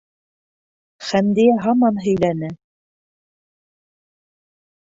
Хәмдиә 1.09 1.59
һаман 1.67 2.01
һөйләне. 2.07 2.51